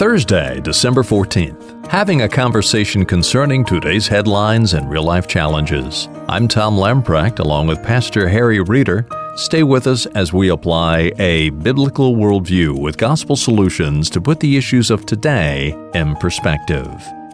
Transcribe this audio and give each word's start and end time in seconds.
Thursday, 0.00 0.58
December 0.60 1.02
14th. 1.02 1.86
Having 1.88 2.22
a 2.22 2.28
conversation 2.28 3.04
concerning 3.04 3.66
today's 3.66 4.08
headlines 4.08 4.72
and 4.72 4.88
real 4.88 5.02
life 5.02 5.28
challenges. 5.28 6.08
I'm 6.26 6.48
Tom 6.48 6.78
Lamprecht 6.78 7.38
along 7.38 7.66
with 7.66 7.82
Pastor 7.82 8.26
Harry 8.26 8.60
Reeder. 8.60 9.06
Stay 9.36 9.62
with 9.62 9.86
us 9.86 10.06
as 10.06 10.32
we 10.32 10.48
apply 10.48 11.12
a 11.18 11.50
biblical 11.50 12.16
worldview 12.16 12.80
with 12.80 12.96
gospel 12.96 13.36
solutions 13.36 14.08
to 14.08 14.22
put 14.22 14.40
the 14.40 14.56
issues 14.56 14.90
of 14.90 15.04
today 15.04 15.76
in 15.92 16.16
perspective. 16.16 16.88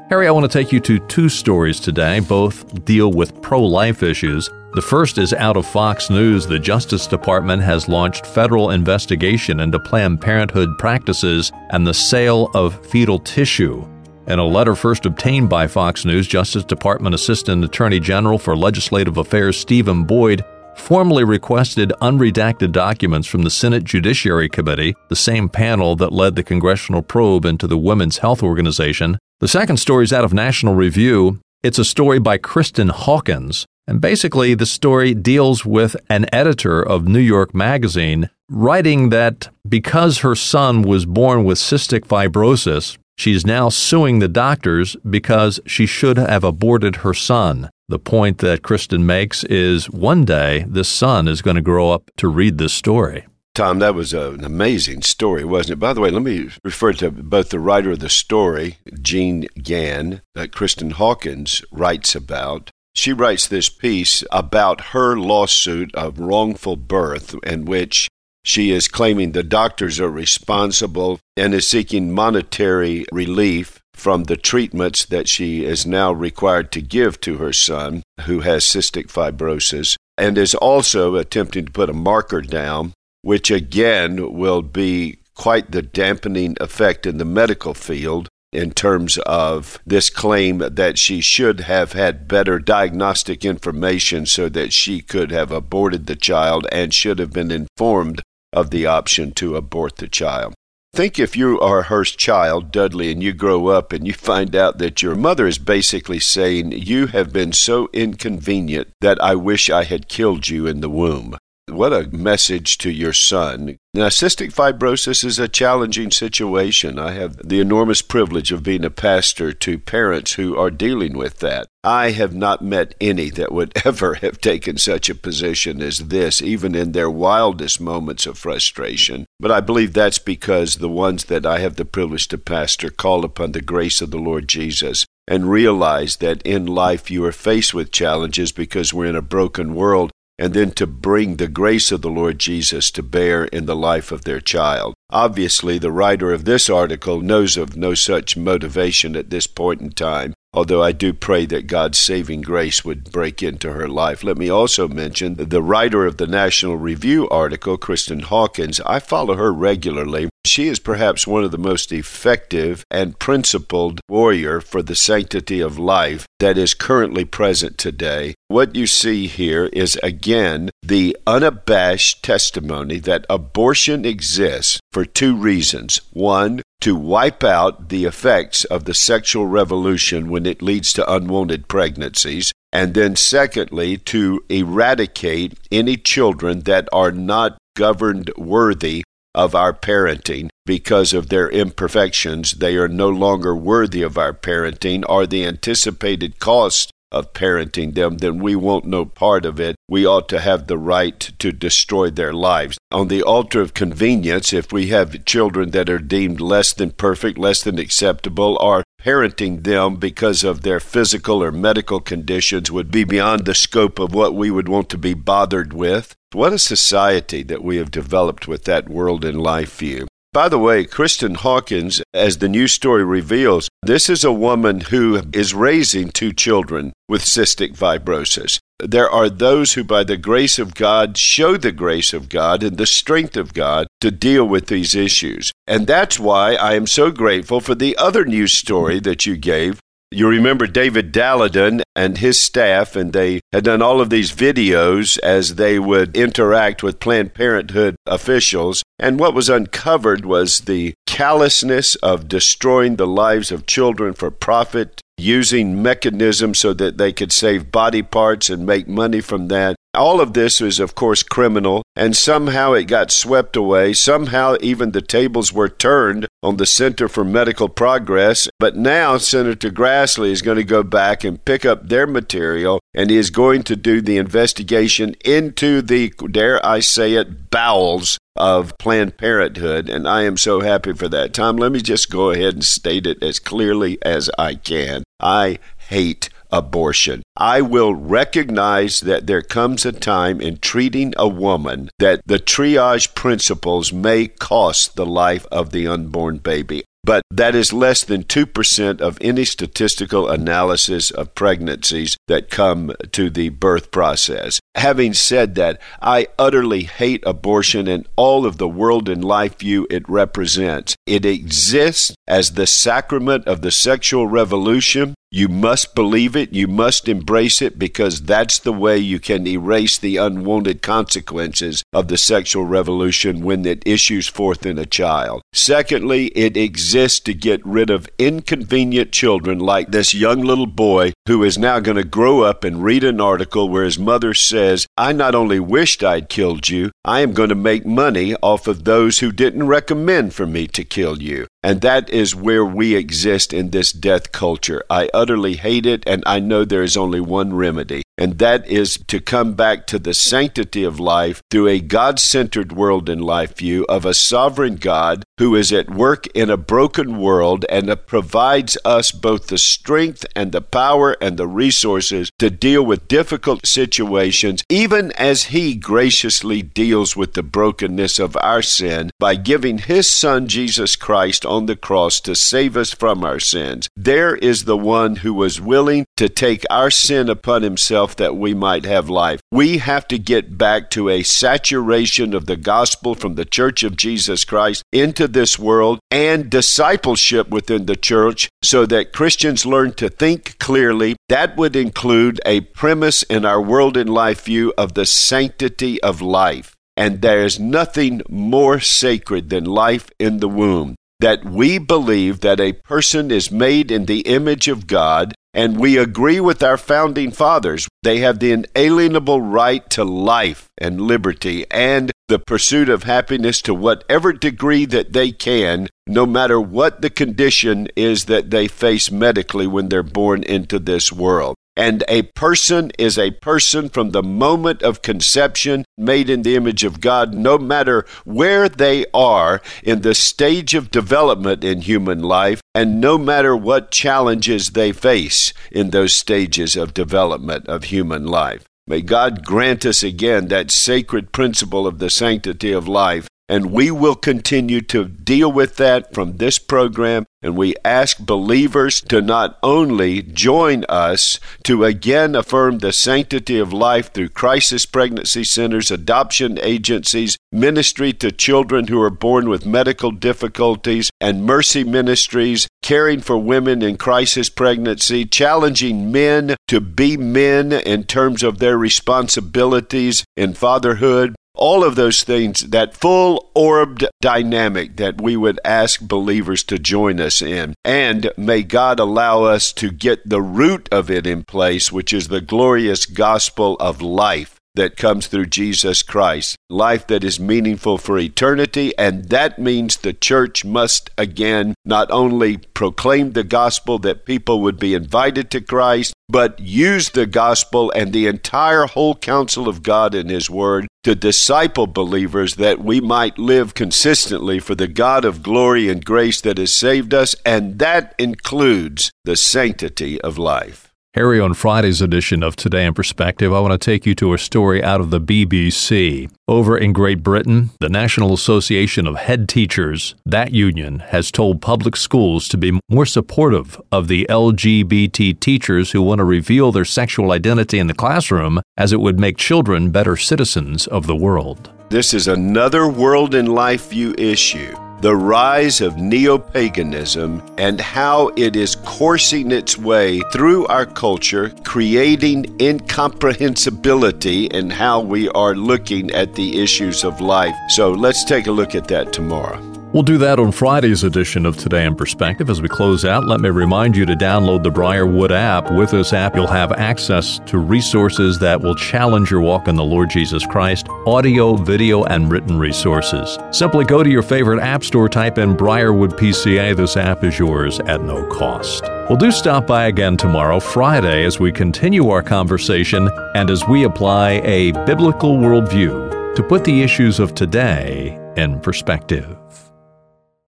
Harry, 0.08 0.26
I 0.26 0.32
want 0.32 0.50
to 0.50 0.58
take 0.58 0.72
you 0.72 0.80
to 0.80 0.98
two 1.06 1.28
stories 1.28 1.78
today. 1.78 2.18
Both 2.18 2.84
deal 2.84 3.12
with 3.12 3.42
pro 3.42 3.62
life 3.62 4.02
issues. 4.02 4.50
The 4.76 4.82
first 4.82 5.16
is 5.16 5.32
out 5.32 5.56
of 5.56 5.64
Fox 5.64 6.10
News. 6.10 6.46
The 6.46 6.58
Justice 6.58 7.06
Department 7.06 7.62
has 7.62 7.88
launched 7.88 8.26
federal 8.26 8.72
investigation 8.72 9.60
into 9.60 9.80
Planned 9.80 10.20
Parenthood 10.20 10.76
practices 10.76 11.50
and 11.70 11.86
the 11.86 11.94
sale 11.94 12.50
of 12.52 12.84
fetal 12.84 13.18
tissue. 13.18 13.88
In 14.26 14.38
a 14.38 14.44
letter 14.44 14.74
first 14.74 15.06
obtained 15.06 15.48
by 15.48 15.66
Fox 15.66 16.04
News, 16.04 16.28
Justice 16.28 16.62
Department 16.62 17.14
Assistant 17.14 17.64
Attorney 17.64 17.98
General 17.98 18.38
for 18.38 18.54
Legislative 18.54 19.16
Affairs 19.16 19.56
Stephen 19.56 20.04
Boyd 20.04 20.44
formally 20.76 21.24
requested 21.24 21.94
unredacted 22.02 22.72
documents 22.72 23.26
from 23.26 23.44
the 23.44 23.50
Senate 23.50 23.84
Judiciary 23.84 24.50
Committee, 24.50 24.94
the 25.08 25.16
same 25.16 25.48
panel 25.48 25.96
that 25.96 26.12
led 26.12 26.36
the 26.36 26.44
congressional 26.44 27.00
probe 27.00 27.46
into 27.46 27.66
the 27.66 27.78
Women's 27.78 28.18
Health 28.18 28.42
Organization. 28.42 29.16
The 29.40 29.48
second 29.48 29.78
story 29.78 30.04
is 30.04 30.12
out 30.12 30.24
of 30.24 30.34
National 30.34 30.74
Review. 30.74 31.40
It's 31.62 31.78
a 31.78 31.84
story 31.86 32.18
by 32.18 32.36
Kristen 32.36 32.90
Hawkins. 32.90 33.64
And 33.88 34.00
basically, 34.00 34.54
the 34.54 34.66
story 34.66 35.14
deals 35.14 35.64
with 35.64 35.96
an 36.10 36.26
editor 36.32 36.82
of 36.82 37.06
New 37.06 37.20
York 37.20 37.54
Magazine 37.54 38.30
writing 38.48 39.10
that 39.10 39.48
because 39.68 40.18
her 40.18 40.34
son 40.34 40.82
was 40.82 41.06
born 41.06 41.44
with 41.44 41.58
cystic 41.58 42.00
fibrosis, 42.00 42.98
she's 43.16 43.46
now 43.46 43.68
suing 43.68 44.18
the 44.18 44.28
doctors 44.28 44.96
because 45.08 45.60
she 45.66 45.86
should 45.86 46.16
have 46.16 46.44
aborted 46.44 46.96
her 46.96 47.14
son. 47.14 47.70
The 47.88 47.98
point 48.00 48.38
that 48.38 48.62
Kristen 48.62 49.06
makes 49.06 49.44
is 49.44 49.88
one 49.90 50.24
day 50.24 50.64
this 50.68 50.88
son 50.88 51.28
is 51.28 51.42
going 51.42 51.56
to 51.56 51.62
grow 51.62 51.92
up 51.92 52.10
to 52.16 52.26
read 52.26 52.58
this 52.58 52.72
story. 52.72 53.26
Tom, 53.54 53.78
that 53.78 53.94
was 53.94 54.12
a, 54.12 54.32
an 54.32 54.44
amazing 54.44 55.00
story, 55.00 55.42
wasn't 55.42 55.78
it? 55.78 55.80
By 55.80 55.94
the 55.94 56.00
way, 56.00 56.10
let 56.10 56.22
me 56.22 56.50
refer 56.62 56.92
to 56.94 57.10
both 57.10 57.48
the 57.48 57.58
writer 57.58 57.92
of 57.92 58.00
the 58.00 58.10
story, 58.10 58.78
Jen 59.00 59.46
Gann, 59.62 60.20
that 60.34 60.52
Kristen 60.52 60.90
Hawkins 60.90 61.64
writes 61.72 62.14
about. 62.14 62.70
She 62.96 63.12
writes 63.12 63.46
this 63.46 63.68
piece 63.68 64.24
about 64.32 64.92
her 64.92 65.16
lawsuit 65.16 65.94
of 65.94 66.18
wrongful 66.18 66.76
birth, 66.76 67.34
in 67.44 67.66
which 67.66 68.08
she 68.42 68.70
is 68.70 68.88
claiming 68.88 69.32
the 69.32 69.42
doctors 69.42 70.00
are 70.00 70.10
responsible 70.10 71.20
and 71.36 71.52
is 71.52 71.68
seeking 71.68 72.10
monetary 72.10 73.04
relief 73.12 73.80
from 73.92 74.24
the 74.24 74.36
treatments 74.36 75.04
that 75.04 75.28
she 75.28 75.62
is 75.62 75.86
now 75.86 76.10
required 76.10 76.72
to 76.72 76.80
give 76.80 77.20
to 77.20 77.36
her 77.36 77.52
son, 77.52 78.02
who 78.22 78.40
has 78.40 78.64
cystic 78.64 79.08
fibrosis, 79.08 79.96
and 80.16 80.38
is 80.38 80.54
also 80.54 81.16
attempting 81.16 81.66
to 81.66 81.72
put 81.72 81.90
a 81.90 81.94
marker 81.94 82.40
down, 82.40 82.94
which 83.20 83.50
again 83.50 84.32
will 84.32 84.62
be 84.62 85.18
quite 85.34 85.70
the 85.70 85.82
dampening 85.82 86.56
effect 86.60 87.04
in 87.04 87.18
the 87.18 87.24
medical 87.26 87.74
field 87.74 88.28
in 88.52 88.70
terms 88.70 89.18
of 89.18 89.78
this 89.84 90.08
claim 90.08 90.58
that 90.58 90.98
she 90.98 91.20
should 91.20 91.60
have 91.60 91.92
had 91.92 92.28
better 92.28 92.58
diagnostic 92.58 93.44
information 93.44 94.24
so 94.26 94.48
that 94.48 94.72
she 94.72 95.00
could 95.00 95.30
have 95.30 95.50
aborted 95.50 96.06
the 96.06 96.16
child 96.16 96.66
and 96.72 96.94
should 96.94 97.18
have 97.18 97.32
been 97.32 97.50
informed 97.50 98.22
of 98.52 98.70
the 98.70 98.86
option 98.86 99.32
to 99.32 99.56
abort 99.56 99.96
the 99.96 100.08
child. 100.08 100.54
Think 100.96 101.18
if 101.18 101.36
you 101.36 101.60
are 101.60 101.82
her 101.82 102.04
child, 102.04 102.72
Dudley, 102.72 103.12
and 103.12 103.22
you 103.22 103.34
grow 103.34 103.66
up 103.66 103.92
and 103.92 104.06
you 104.06 104.14
find 104.14 104.56
out 104.56 104.78
that 104.78 105.02
your 105.02 105.14
mother 105.14 105.46
is 105.46 105.58
basically 105.58 106.20
saying, 106.20 106.72
You 106.72 107.08
have 107.08 107.34
been 107.34 107.52
so 107.52 107.90
inconvenient 107.92 108.88
that 109.02 109.22
I 109.22 109.34
wish 109.34 109.68
I 109.68 109.84
had 109.84 110.08
killed 110.08 110.48
you 110.48 110.66
in 110.66 110.80
the 110.80 110.88
womb. 110.88 111.36
What 111.68 111.92
a 111.92 112.08
message 112.16 112.78
to 112.78 112.92
your 112.92 113.12
son. 113.12 113.76
Now, 113.92 114.06
cystic 114.06 114.54
fibrosis 114.54 115.24
is 115.24 115.40
a 115.40 115.48
challenging 115.48 116.12
situation. 116.12 116.96
I 116.96 117.10
have 117.14 117.36
the 117.38 117.58
enormous 117.58 118.02
privilege 118.02 118.52
of 118.52 118.62
being 118.62 118.84
a 118.84 118.90
pastor 118.90 119.52
to 119.52 119.78
parents 119.80 120.34
who 120.34 120.56
are 120.56 120.70
dealing 120.70 121.18
with 121.18 121.40
that. 121.40 121.66
I 121.82 122.12
have 122.12 122.32
not 122.32 122.62
met 122.62 122.94
any 123.00 123.30
that 123.30 123.50
would 123.50 123.72
ever 123.84 124.14
have 124.14 124.40
taken 124.40 124.78
such 124.78 125.10
a 125.10 125.14
position 125.16 125.82
as 125.82 125.98
this, 125.98 126.40
even 126.40 126.76
in 126.76 126.92
their 126.92 127.10
wildest 127.10 127.80
moments 127.80 128.26
of 128.26 128.38
frustration. 128.38 129.26
But 129.40 129.50
I 129.50 129.60
believe 129.60 129.92
that's 129.92 130.20
because 130.20 130.76
the 130.76 130.88
ones 130.88 131.24
that 131.24 131.44
I 131.44 131.58
have 131.58 131.74
the 131.74 131.84
privilege 131.84 132.28
to 132.28 132.38
pastor 132.38 132.90
call 132.90 133.24
upon 133.24 133.50
the 133.50 133.60
grace 133.60 134.00
of 134.00 134.12
the 134.12 134.18
Lord 134.18 134.46
Jesus 134.46 135.04
and 135.26 135.50
realize 135.50 136.18
that 136.18 136.42
in 136.42 136.64
life 136.64 137.10
you 137.10 137.24
are 137.24 137.32
faced 137.32 137.74
with 137.74 137.90
challenges 137.90 138.52
because 138.52 138.94
we're 138.94 139.06
in 139.06 139.16
a 139.16 139.20
broken 139.20 139.74
world 139.74 140.12
and 140.38 140.52
then 140.52 140.70
to 140.72 140.86
bring 140.86 141.36
the 141.36 141.48
grace 141.48 141.90
of 141.90 142.02
the 142.02 142.10
Lord 142.10 142.38
Jesus 142.38 142.90
to 142.92 143.02
bear 143.02 143.44
in 143.46 143.66
the 143.66 143.76
life 143.76 144.12
of 144.12 144.24
their 144.24 144.40
child. 144.40 144.94
Obviously, 145.10 145.78
the 145.78 145.92
writer 145.92 146.32
of 146.32 146.44
this 146.44 146.68
article 146.68 147.20
knows 147.20 147.56
of 147.56 147.76
no 147.76 147.94
such 147.94 148.36
motivation 148.36 149.16
at 149.16 149.30
this 149.30 149.46
point 149.46 149.80
in 149.80 149.90
time, 149.90 150.34
although 150.52 150.82
I 150.82 150.92
do 150.92 151.12
pray 151.12 151.46
that 151.46 151.66
God's 151.66 151.98
saving 151.98 152.42
grace 152.42 152.84
would 152.84 153.12
break 153.12 153.42
into 153.42 153.72
her 153.72 153.88
life. 153.88 154.24
Let 154.24 154.36
me 154.36 154.50
also 154.50 154.88
mention 154.88 155.34
the 155.36 155.62
writer 155.62 156.04
of 156.04 156.16
the 156.16 156.26
National 156.26 156.76
Review 156.76 157.28
article, 157.28 157.78
Kristen 157.78 158.20
Hawkins. 158.20 158.80
I 158.84 158.98
follow 158.98 159.36
her 159.36 159.52
regularly. 159.52 160.28
She 160.46 160.68
is 160.68 160.78
perhaps 160.78 161.26
one 161.26 161.44
of 161.44 161.50
the 161.50 161.58
most 161.58 161.92
effective 161.92 162.84
and 162.90 163.18
principled 163.18 164.00
warrior 164.08 164.60
for 164.60 164.80
the 164.80 164.94
sanctity 164.94 165.60
of 165.60 165.78
life 165.78 166.26
that 166.38 166.56
is 166.56 166.72
currently 166.72 167.24
present 167.24 167.78
today. 167.78 168.34
What 168.48 168.76
you 168.76 168.86
see 168.86 169.26
here 169.26 169.66
is 169.66 169.98
again 170.02 170.70
the 170.82 171.16
unabashed 171.26 172.22
testimony 172.22 172.98
that 173.00 173.26
abortion 173.28 174.04
exists 174.04 174.78
for 174.92 175.04
two 175.04 175.36
reasons. 175.36 176.00
One, 176.12 176.62
to 176.80 176.94
wipe 176.94 177.42
out 177.42 177.88
the 177.88 178.04
effects 178.04 178.64
of 178.64 178.84
the 178.84 178.94
sexual 178.94 179.46
revolution 179.46 180.30
when 180.30 180.46
it 180.46 180.62
leads 180.62 180.92
to 180.92 181.12
unwanted 181.12 181.66
pregnancies. 181.66 182.52
And 182.72 182.94
then, 182.94 183.16
secondly, 183.16 183.96
to 183.98 184.44
eradicate 184.48 185.58
any 185.72 185.96
children 185.96 186.60
that 186.60 186.88
are 186.92 187.10
not 187.10 187.58
governed 187.74 188.30
worthy 188.36 189.02
of 189.36 189.54
our 189.54 189.72
parenting 189.72 190.48
because 190.64 191.12
of 191.12 191.28
their 191.28 191.48
imperfections. 191.48 192.52
They 192.52 192.76
are 192.76 192.88
no 192.88 193.08
longer 193.08 193.54
worthy 193.54 194.02
of 194.02 194.18
our 194.18 194.32
parenting 194.32 195.04
or 195.08 195.26
the 195.26 195.44
anticipated 195.44 196.40
cost 196.40 196.92
of 197.12 197.32
parenting 197.32 197.94
them, 197.94 198.18
then 198.18 198.38
we 198.38 198.56
won't 198.56 198.84
know 198.84 199.04
part 199.04 199.46
of 199.46 199.60
it. 199.60 199.76
We 199.88 200.04
ought 200.06 200.28
to 200.30 200.40
have 200.40 200.66
the 200.66 200.78
right 200.78 201.18
to 201.38 201.52
destroy 201.52 202.10
their 202.10 202.32
lives. 202.32 202.78
On 202.90 203.08
the 203.08 203.22
altar 203.22 203.60
of 203.60 203.74
convenience, 203.74 204.52
if 204.52 204.72
we 204.72 204.88
have 204.88 205.24
children 205.24 205.70
that 205.70 205.88
are 205.88 205.98
deemed 205.98 206.40
less 206.40 206.72
than 206.72 206.90
perfect, 206.90 207.38
less 207.38 207.62
than 207.62 207.78
acceptable, 207.78 208.58
or 208.60 208.82
parenting 209.00 209.62
them 209.62 209.96
because 209.96 210.42
of 210.42 210.62
their 210.62 210.80
physical 210.80 211.42
or 211.42 211.52
medical 211.52 212.00
conditions 212.00 212.72
would 212.72 212.90
be 212.90 213.04
beyond 213.04 213.44
the 213.44 213.54
scope 213.54 213.98
of 213.98 214.14
what 214.14 214.34
we 214.34 214.50
would 214.50 214.68
want 214.68 214.88
to 214.90 214.98
be 214.98 215.14
bothered 215.14 215.72
with. 215.72 216.14
What 216.36 216.52
a 216.52 216.58
society 216.58 217.42
that 217.44 217.64
we 217.64 217.78
have 217.78 217.90
developed 217.90 218.46
with 218.46 218.64
that 218.64 218.90
world 218.90 219.24
and 219.24 219.40
life 219.40 219.78
view. 219.78 220.06
By 220.34 220.50
the 220.50 220.58
way, 220.58 220.84
Kristen 220.84 221.34
Hawkins, 221.34 222.02
as 222.12 222.36
the 222.36 222.48
news 222.50 222.72
story 222.72 223.04
reveals, 223.04 223.70
this 223.82 224.10
is 224.10 224.22
a 224.22 224.30
woman 224.30 224.80
who 224.80 225.22
is 225.32 225.54
raising 225.54 226.10
two 226.10 226.34
children 226.34 226.92
with 227.08 227.22
cystic 227.22 227.78
fibrosis. 227.78 228.58
There 228.78 229.08
are 229.08 229.30
those 229.30 229.72
who, 229.72 229.82
by 229.82 230.04
the 230.04 230.18
grace 230.18 230.58
of 230.58 230.74
God, 230.74 231.16
show 231.16 231.56
the 231.56 231.72
grace 231.72 232.12
of 232.12 232.28
God 232.28 232.62
and 232.62 232.76
the 232.76 232.84
strength 232.84 233.38
of 233.38 233.54
God 233.54 233.86
to 234.02 234.10
deal 234.10 234.46
with 234.46 234.66
these 234.66 234.94
issues. 234.94 235.52
And 235.66 235.86
that's 235.86 236.20
why 236.20 236.56
I 236.56 236.74
am 236.74 236.86
so 236.86 237.10
grateful 237.10 237.62
for 237.62 237.74
the 237.74 237.96
other 237.96 238.26
news 238.26 238.52
story 238.52 239.00
that 239.00 239.24
you 239.24 239.38
gave 239.38 239.80
you 240.10 240.28
remember 240.28 240.66
David 240.66 241.12
Daleiden 241.12 241.82
and 241.94 242.18
his 242.18 242.40
staff, 242.40 242.94
and 242.94 243.12
they 243.12 243.40
had 243.52 243.64
done 243.64 243.82
all 243.82 244.00
of 244.00 244.10
these 244.10 244.32
videos 244.32 245.18
as 245.18 245.56
they 245.56 245.78
would 245.78 246.16
interact 246.16 246.82
with 246.82 247.00
Planned 247.00 247.34
Parenthood 247.34 247.96
officials. 248.06 248.82
And 248.98 249.18
what 249.18 249.34
was 249.34 249.48
uncovered 249.48 250.24
was 250.24 250.60
the 250.60 250.94
callousness 251.06 251.96
of 251.96 252.28
destroying 252.28 252.96
the 252.96 253.06
lives 253.06 253.50
of 253.50 253.66
children 253.66 254.14
for 254.14 254.30
profit, 254.30 255.00
using 255.18 255.82
mechanisms 255.82 256.58
so 256.58 256.72
that 256.74 256.98
they 256.98 257.12
could 257.12 257.32
save 257.32 257.72
body 257.72 258.02
parts 258.02 258.50
and 258.50 258.66
make 258.66 258.86
money 258.86 259.20
from 259.20 259.48
that. 259.48 259.75
All 259.96 260.20
of 260.20 260.34
this 260.34 260.60
was, 260.60 260.78
of 260.78 260.94
course, 260.94 261.22
criminal, 261.22 261.82
and 261.96 262.14
somehow 262.14 262.74
it 262.74 262.84
got 262.84 263.10
swept 263.10 263.56
away. 263.56 263.94
Somehow 263.94 264.56
even 264.60 264.92
the 264.92 265.00
tables 265.00 265.52
were 265.52 265.68
turned 265.68 266.28
on 266.42 266.58
the 266.58 266.66
Center 266.66 267.08
for 267.08 267.24
Medical 267.24 267.68
Progress. 267.68 268.48
But 268.60 268.76
now 268.76 269.16
Senator 269.16 269.70
Grassley 269.70 270.30
is 270.30 270.42
going 270.42 270.58
to 270.58 270.64
go 270.64 270.82
back 270.82 271.24
and 271.24 271.44
pick 271.44 271.64
up 271.64 271.88
their 271.88 272.06
material, 272.06 272.78
and 272.94 273.10
he 273.10 273.16
is 273.16 273.30
going 273.30 273.62
to 273.64 273.76
do 273.76 274.00
the 274.00 274.18
investigation 274.18 275.16
into 275.24 275.82
the, 275.82 276.12
dare 276.30 276.64
I 276.64 276.80
say 276.80 277.14
it, 277.14 277.50
bowels 277.50 278.18
of 278.36 278.76
Planned 278.78 279.16
Parenthood, 279.16 279.88
and 279.88 280.06
I 280.06 280.22
am 280.24 280.36
so 280.36 280.60
happy 280.60 280.92
for 280.92 281.08
that. 281.08 281.32
Tom, 281.32 281.56
let 281.56 281.72
me 281.72 281.80
just 281.80 282.10
go 282.10 282.30
ahead 282.30 282.54
and 282.54 282.64
state 282.64 283.06
it 283.06 283.22
as 283.22 283.38
clearly 283.38 283.98
as 284.02 284.30
I 284.38 284.54
can. 284.54 285.02
I 285.18 285.58
hate 285.88 286.28
abortion. 286.56 287.22
I 287.36 287.60
will 287.60 287.94
recognize 287.94 289.00
that 289.00 289.26
there 289.26 289.42
comes 289.42 289.84
a 289.84 289.92
time 289.92 290.40
in 290.40 290.58
treating 290.58 291.12
a 291.16 291.28
woman 291.28 291.90
that 291.98 292.20
the 292.26 292.38
triage 292.38 293.14
principles 293.14 293.92
may 293.92 294.28
cost 294.28 294.96
the 294.96 295.06
life 295.06 295.46
of 295.52 295.70
the 295.70 295.86
unborn 295.86 296.38
baby 296.38 296.84
but 297.06 297.22
that 297.30 297.54
is 297.54 297.72
less 297.72 298.02
than 298.02 298.24
2% 298.24 299.00
of 299.00 299.16
any 299.20 299.44
statistical 299.44 300.28
analysis 300.28 301.12
of 301.12 301.36
pregnancies 301.36 302.16
that 302.26 302.50
come 302.50 302.92
to 303.12 303.30
the 303.30 303.48
birth 303.50 303.92
process. 303.92 304.58
Having 304.74 305.14
said 305.14 305.54
that, 305.54 305.80
I 306.02 306.26
utterly 306.36 306.82
hate 306.82 307.22
abortion 307.24 307.86
and 307.86 308.08
all 308.16 308.44
of 308.44 308.58
the 308.58 308.68
world 308.68 309.08
and 309.08 309.24
life 309.24 309.60
view 309.60 309.86
it 309.88 310.06
represents. 310.08 310.96
It 311.06 311.24
exists 311.24 312.12
as 312.26 312.52
the 312.52 312.66
sacrament 312.66 313.46
of 313.46 313.62
the 313.62 313.70
sexual 313.70 314.26
revolution. 314.26 315.14
You 315.36 315.48
must 315.48 315.94
believe 315.94 316.34
it, 316.34 316.54
you 316.54 316.66
must 316.66 317.10
embrace 317.10 317.60
it, 317.60 317.78
because 317.78 318.22
that's 318.22 318.58
the 318.58 318.72
way 318.72 318.96
you 318.96 319.20
can 319.20 319.46
erase 319.46 319.98
the 319.98 320.16
unwanted 320.16 320.80
consequences 320.80 321.84
of 321.92 322.08
the 322.08 322.16
sexual 322.16 322.64
revolution 322.64 323.44
when 323.44 323.66
it 323.66 323.82
issues 323.84 324.28
forth 324.28 324.64
in 324.64 324.78
a 324.78 324.86
child. 324.86 325.42
Secondly, 325.52 326.28
it 326.28 326.56
exists 326.56 327.20
to 327.20 327.34
get 327.34 327.60
rid 327.66 327.90
of 327.90 328.08
inconvenient 328.18 329.12
children 329.12 329.58
like 329.58 329.90
this 329.90 330.14
young 330.14 330.40
little 330.40 330.66
boy 330.66 331.12
who 331.28 331.44
is 331.44 331.58
now 331.58 331.80
going 331.80 331.98
to 331.98 332.04
grow 332.04 332.40
up 332.40 332.64
and 332.64 332.82
read 332.82 333.04
an 333.04 333.20
article 333.20 333.68
where 333.68 333.84
his 333.84 333.98
mother 333.98 334.32
says, 334.32 334.86
I 334.96 335.12
not 335.12 335.34
only 335.34 335.60
wished 335.60 336.02
I'd 336.02 336.30
killed 336.30 336.70
you, 336.70 336.92
I 337.04 337.20
am 337.20 337.34
going 337.34 337.50
to 337.50 337.54
make 337.54 337.84
money 337.84 338.34
off 338.36 338.66
of 338.66 338.84
those 338.84 339.18
who 339.18 339.32
didn't 339.32 339.66
recommend 339.66 340.32
for 340.32 340.46
me 340.46 340.66
to 340.68 340.82
kill 340.82 341.20
you. 341.20 341.46
And 341.66 341.80
that 341.80 342.08
is 342.10 342.32
where 342.32 342.64
we 342.64 342.94
exist 342.94 343.52
in 343.52 343.70
this 343.70 343.90
death 343.90 344.30
culture. 344.30 344.84
I 344.88 345.10
utterly 345.12 345.56
hate 345.56 345.84
it, 345.84 346.04
and 346.06 346.22
I 346.24 346.38
know 346.38 346.64
there 346.64 346.84
is 346.84 346.96
only 346.96 347.18
one 347.18 347.54
remedy, 347.54 348.02
and 348.18 348.38
that 348.38 348.66
is 348.66 348.98
to 349.08 349.20
come 349.20 349.54
back 349.54 349.86
to 349.86 349.98
the 349.98 350.14
sanctity 350.14 350.84
of 350.84 350.98
life 350.98 351.42
through 351.50 351.68
a 351.68 351.80
God 351.80 352.18
centered 352.18 352.72
world 352.72 353.08
and 353.08 353.22
life 353.24 353.56
view 353.58 353.84
of 353.88 354.04
a 354.04 354.14
sovereign 354.14 354.76
God 354.76 355.24
who 355.38 355.54
is 355.54 355.72
at 355.72 355.90
work 355.90 356.26
in 356.28 356.48
a 356.48 356.56
broken 356.56 357.18
world 357.18 357.64
and 357.68 357.94
provides 358.06 358.78
us 358.84 359.12
both 359.12 359.48
the 359.48 359.58
strength 359.58 360.24
and 360.34 360.52
the 360.52 360.60
power 360.60 361.16
and 361.20 361.36
the 361.36 361.46
resources 361.46 362.30
to 362.38 362.50
deal 362.50 362.84
with 362.84 363.08
difficult 363.08 363.66
situations, 363.66 364.64
even 364.68 365.12
as 365.12 365.44
He 365.44 365.74
graciously 365.74 366.62
deals 366.62 367.16
with 367.16 367.34
the 367.34 367.42
brokenness 367.42 368.18
of 368.18 368.36
our 368.40 368.62
sin 368.62 369.10
by 369.18 369.34
giving 369.34 369.78
His 369.78 370.10
Son 370.10 370.48
Jesus 370.48 370.96
Christ 370.96 371.44
on 371.44 371.66
the 371.66 371.76
cross 371.76 372.20
to 372.20 372.34
save 372.34 372.76
us 372.76 372.92
from 372.92 373.24
our 373.24 373.40
sins. 373.40 373.88
There 373.94 374.36
is 374.36 374.64
the 374.64 374.76
one 374.76 375.16
who 375.16 375.34
was 375.34 375.60
willing 375.60 376.06
to 376.16 376.28
take 376.28 376.64
our 376.70 376.90
sin 376.90 377.28
upon 377.28 377.62
Himself 377.62 378.05
that 378.14 378.36
we 378.36 378.54
might 378.54 378.84
have 378.84 379.10
life. 379.10 379.40
We 379.50 379.78
have 379.78 380.06
to 380.06 380.18
get 380.18 380.56
back 380.56 380.90
to 380.90 381.08
a 381.08 381.24
saturation 381.24 382.32
of 382.32 382.46
the 382.46 382.56
gospel 382.56 383.16
from 383.16 383.34
the 383.34 383.44
Church 383.44 383.82
of 383.82 383.96
Jesus 383.96 384.44
Christ 384.44 384.84
into 384.92 385.26
this 385.26 385.58
world 385.58 385.98
and 386.12 386.48
discipleship 386.48 387.48
within 387.48 387.86
the 387.86 387.96
church 387.96 388.48
so 388.62 388.86
that 388.86 389.12
Christians 389.12 389.66
learn 389.66 389.94
to 389.94 390.08
think 390.08 390.58
clearly. 390.60 391.16
That 391.28 391.56
would 391.56 391.74
include 391.74 392.40
a 392.46 392.60
premise 392.60 393.24
in 393.24 393.44
our 393.44 393.60
world 393.60 393.96
and 393.96 394.08
life 394.08 394.44
view 394.44 394.72
of 394.78 394.94
the 394.94 395.06
sanctity 395.06 396.00
of 396.02 396.22
life. 396.22 396.76
And 396.96 397.20
there 397.20 397.44
is 397.44 397.58
nothing 397.58 398.22
more 398.28 398.78
sacred 398.80 399.50
than 399.50 399.64
life 399.64 400.08
in 400.18 400.38
the 400.38 400.48
womb. 400.48 400.94
That 401.20 401.44
we 401.44 401.78
believe 401.78 402.40
that 402.40 402.60
a 402.60 402.72
person 402.72 403.30
is 403.30 403.50
made 403.50 403.90
in 403.90 404.04
the 404.04 404.20
image 404.20 404.68
of 404.68 404.86
God 404.86 405.34
and 405.56 405.80
we 405.80 405.96
agree 405.96 406.38
with 406.38 406.62
our 406.62 406.76
founding 406.76 407.30
fathers. 407.30 407.88
They 408.02 408.18
have 408.18 408.38
the 408.38 408.52
inalienable 408.52 409.40
right 409.40 409.88
to 409.90 410.04
life 410.04 410.68
and 410.76 411.00
liberty 411.00 411.64
and 411.70 412.12
the 412.28 412.38
pursuit 412.38 412.90
of 412.90 413.04
happiness 413.04 413.62
to 413.62 413.72
whatever 413.72 414.34
degree 414.34 414.84
that 414.84 415.14
they 415.14 415.32
can, 415.32 415.88
no 416.06 416.26
matter 416.26 416.60
what 416.60 417.00
the 417.00 417.08
condition 417.08 417.88
is 417.96 418.26
that 418.26 418.50
they 418.50 418.68
face 418.68 419.10
medically 419.10 419.66
when 419.66 419.88
they're 419.88 420.02
born 420.02 420.42
into 420.42 420.78
this 420.78 421.10
world. 421.10 421.56
And 421.76 422.04
a 422.08 422.22
person 422.22 422.90
is 422.98 423.18
a 423.18 423.32
person 423.32 423.90
from 423.90 424.10
the 424.10 424.22
moment 424.22 424.82
of 424.82 425.02
conception, 425.02 425.84
made 425.98 426.30
in 426.30 426.42
the 426.42 426.56
image 426.56 426.84
of 426.84 427.00
God, 427.00 427.34
no 427.34 427.58
matter 427.58 428.06
where 428.24 428.68
they 428.68 429.04
are 429.12 429.60
in 429.82 430.00
the 430.00 430.14
stage 430.14 430.74
of 430.74 430.90
development 430.90 431.62
in 431.62 431.82
human 431.82 432.22
life, 432.22 432.62
and 432.74 433.00
no 433.00 433.18
matter 433.18 433.54
what 433.54 433.90
challenges 433.90 434.70
they 434.70 434.92
face 434.92 435.52
in 435.70 435.90
those 435.90 436.14
stages 436.14 436.76
of 436.76 436.94
development 436.94 437.68
of 437.68 437.84
human 437.84 438.24
life. 438.24 438.64
May 438.86 439.02
God 439.02 439.44
grant 439.44 439.84
us 439.84 440.02
again 440.02 440.48
that 440.48 440.70
sacred 440.70 441.32
principle 441.32 441.86
of 441.86 441.98
the 441.98 442.08
sanctity 442.08 442.72
of 442.72 442.86
life 442.86 443.28
and 443.48 443.70
we 443.70 443.90
will 443.90 444.16
continue 444.16 444.80
to 444.80 445.04
deal 445.04 445.50
with 445.50 445.76
that 445.76 446.12
from 446.12 446.36
this 446.36 446.58
program. 446.58 447.24
And 447.42 447.56
we 447.56 447.76
ask 447.84 448.18
believers 448.18 449.00
to 449.02 449.20
not 449.20 449.58
only 449.62 450.22
join 450.22 450.84
us 450.88 451.38
to 451.62 451.84
again 451.84 452.34
affirm 452.34 452.78
the 452.78 452.92
sanctity 452.92 453.58
of 453.58 453.72
life 453.72 454.12
through 454.12 454.30
crisis 454.30 454.84
pregnancy 454.84 455.44
centers, 455.44 455.92
adoption 455.92 456.58
agencies, 456.60 457.36
ministry 457.52 458.12
to 458.14 458.32
children 458.32 458.88
who 458.88 459.00
are 459.00 459.10
born 459.10 459.48
with 459.48 459.64
medical 459.64 460.10
difficulties, 460.10 461.08
and 461.20 461.44
mercy 461.44 461.84
ministries, 461.84 462.66
caring 462.82 463.20
for 463.20 463.38
women 463.38 463.80
in 463.80 463.96
crisis 463.96 464.48
pregnancy, 464.48 465.24
challenging 465.24 466.10
men 466.10 466.56
to 466.66 466.80
be 466.80 467.16
men 467.16 467.72
in 467.72 468.02
terms 468.02 468.42
of 468.42 468.58
their 468.58 468.76
responsibilities 468.76 470.24
in 470.36 470.52
fatherhood, 470.52 471.36
all 471.56 471.84
of 471.84 471.96
those 471.96 472.22
things, 472.22 472.60
that 472.60 472.96
full 472.96 473.50
orbed 473.54 474.06
dynamic 474.20 474.96
that 474.96 475.20
we 475.20 475.36
would 475.36 475.60
ask 475.64 476.00
believers 476.00 476.62
to 476.64 476.78
join 476.78 477.20
us 477.20 477.42
in. 477.42 477.74
And 477.84 478.30
may 478.36 478.62
God 478.62 479.00
allow 479.00 479.44
us 479.44 479.72
to 479.74 479.90
get 479.90 480.28
the 480.28 480.42
root 480.42 480.88
of 480.92 481.10
it 481.10 481.26
in 481.26 481.44
place, 481.44 481.90
which 481.90 482.12
is 482.12 482.28
the 482.28 482.40
glorious 482.40 483.06
gospel 483.06 483.76
of 483.76 484.02
life 484.02 484.56
that 484.76 484.96
comes 484.96 485.26
through 485.26 485.46
Jesus 485.46 486.02
Christ, 486.02 486.56
life 486.70 487.06
that 487.08 487.24
is 487.24 487.40
meaningful 487.40 487.98
for 487.98 488.18
eternity. 488.18 488.96
And 488.96 489.24
that 489.30 489.58
means 489.58 489.96
the 489.96 490.12
church 490.12 490.64
must 490.64 491.10
again 491.18 491.74
not 491.84 492.10
only 492.10 492.58
proclaim 492.58 493.32
the 493.32 493.44
gospel 493.44 493.98
that 494.00 494.26
people 494.26 494.60
would 494.60 494.78
be 494.78 494.94
invited 494.94 495.50
to 495.50 495.60
Christ, 495.60 496.14
but 496.28 496.60
use 496.60 497.10
the 497.10 497.26
gospel 497.26 497.90
and 497.92 498.12
the 498.12 498.26
entire 498.26 498.86
whole 498.86 499.14
counsel 499.16 499.68
of 499.68 499.82
God 499.82 500.14
in 500.14 500.28
His 500.28 500.48
Word 500.50 500.86
to 501.06 501.14
disciple 501.14 501.86
believers 501.86 502.56
that 502.56 502.80
we 502.82 503.00
might 503.00 503.38
live 503.38 503.74
consistently 503.74 504.58
for 504.58 504.74
the 504.74 504.88
God 504.88 505.24
of 505.24 505.40
glory 505.40 505.88
and 505.88 506.04
grace 506.04 506.40
that 506.40 506.58
has 506.58 506.72
saved 506.72 507.14
us, 507.14 507.36
and 507.44 507.78
that 507.78 508.12
includes 508.18 509.12
the 509.24 509.36
sanctity 509.36 510.20
of 510.22 510.36
life. 510.36 510.85
Harry, 511.16 511.40
on 511.40 511.54
Friday's 511.54 512.02
edition 512.02 512.42
of 512.42 512.56
Today 512.56 512.84
in 512.84 512.92
Perspective, 512.92 513.50
I 513.50 513.60
want 513.60 513.72
to 513.72 513.78
take 513.82 514.04
you 514.04 514.14
to 514.16 514.34
a 514.34 514.38
story 514.38 514.84
out 514.84 515.00
of 515.00 515.08
the 515.08 515.18
BBC. 515.18 516.30
Over 516.46 516.76
in 516.76 516.92
Great 516.92 517.22
Britain, 517.22 517.70
the 517.80 517.88
National 517.88 518.34
Association 518.34 519.06
of 519.06 519.16
Head 519.16 519.48
Teachers, 519.48 520.14
that 520.26 520.52
union, 520.52 520.98
has 520.98 521.30
told 521.30 521.62
public 521.62 521.96
schools 521.96 522.48
to 522.48 522.58
be 522.58 522.78
more 522.90 523.06
supportive 523.06 523.80
of 523.90 524.08
the 524.08 524.26
LGBT 524.28 525.40
teachers 525.40 525.92
who 525.92 526.02
want 526.02 526.18
to 526.18 526.24
reveal 526.24 526.70
their 526.70 526.84
sexual 526.84 527.32
identity 527.32 527.78
in 527.78 527.86
the 527.86 527.94
classroom, 527.94 528.60
as 528.76 528.92
it 528.92 529.00
would 529.00 529.18
make 529.18 529.38
children 529.38 529.90
better 529.90 530.18
citizens 530.18 530.86
of 530.86 531.06
the 531.06 531.16
world. 531.16 531.72
This 531.88 532.12
is 532.12 532.28
another 532.28 532.90
world 532.90 533.34
in 533.34 533.46
life 533.46 533.88
view 533.88 534.14
issue 534.18 534.76
the 535.00 535.14
rise 535.14 535.80
of 535.80 535.96
neo 535.98 536.38
paganism 536.38 537.42
and 537.58 537.80
how 537.80 538.28
it 538.36 538.56
is 538.56 538.76
coursing 538.76 539.52
its 539.52 539.76
way 539.76 540.20
through 540.32 540.66
our 540.66 540.86
culture, 540.86 541.50
creating 541.64 542.44
incomprehensibility 542.60 544.46
in 544.46 544.70
how 544.70 545.00
we 545.00 545.28
are 545.30 545.54
looking 545.54 546.10
at 546.12 546.34
the 546.34 546.62
issues 546.62 547.04
of 547.04 547.20
life. 547.20 547.54
So 547.70 547.92
let's 547.92 548.24
take 548.24 548.46
a 548.46 548.52
look 548.52 548.74
at 548.74 548.88
that 548.88 549.12
tomorrow. 549.12 549.75
We'll 549.92 550.02
do 550.02 550.18
that 550.18 550.40
on 550.40 550.50
Friday's 550.50 551.04
edition 551.04 551.46
of 551.46 551.56
Today 551.56 551.86
in 551.86 551.94
Perspective. 551.94 552.50
As 552.50 552.60
we 552.60 552.68
close 552.68 553.04
out, 553.04 553.24
let 553.24 553.40
me 553.40 553.50
remind 553.50 553.96
you 553.96 554.04
to 554.04 554.14
download 554.14 554.64
the 554.64 554.70
Briarwood 554.70 555.30
app. 555.30 555.70
With 555.70 555.92
this 555.92 556.12
app, 556.12 556.34
you'll 556.34 556.48
have 556.48 556.72
access 556.72 557.40
to 557.46 557.58
resources 557.58 558.38
that 558.40 558.60
will 558.60 558.74
challenge 558.74 559.30
your 559.30 559.40
walk 559.40 559.68
in 559.68 559.76
the 559.76 559.84
Lord 559.84 560.10
Jesus 560.10 560.44
Christ 560.44 560.88
audio, 561.06 561.54
video, 561.54 562.02
and 562.04 562.30
written 562.30 562.58
resources. 562.58 563.38
Simply 563.52 563.84
go 563.84 564.02
to 564.02 564.10
your 564.10 564.22
favorite 564.22 564.60
app 564.60 564.82
store, 564.82 565.08
type 565.08 565.38
in 565.38 565.56
Briarwood 565.56 566.12
PCA. 566.18 566.76
This 566.76 566.96
app 566.96 567.22
is 567.22 567.38
yours 567.38 567.78
at 567.80 568.02
no 568.02 568.26
cost. 568.26 568.82
We'll 569.08 569.16
do 569.16 569.30
stop 569.30 569.68
by 569.68 569.86
again 569.86 570.16
tomorrow, 570.16 570.58
Friday, 570.58 571.24
as 571.24 571.38
we 571.38 571.52
continue 571.52 572.10
our 572.10 572.24
conversation 572.24 573.08
and 573.36 573.50
as 573.50 573.66
we 573.68 573.84
apply 573.84 574.42
a 574.42 574.72
biblical 574.84 575.36
worldview 575.36 576.34
to 576.34 576.42
put 576.42 576.64
the 576.64 576.82
issues 576.82 577.20
of 577.20 577.34
today 577.34 578.18
in 578.36 578.60
perspective. 578.60 579.38